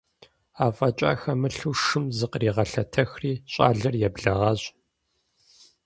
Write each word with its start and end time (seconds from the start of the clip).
АфӀэкӀа 0.65 1.11
хэмылъу 1.19 1.73
шым 1.83 2.05
зыкъригъэлъэтэхри, 2.17 3.33
щӀалэр 3.51 3.95
еблэгъащ. 4.07 4.61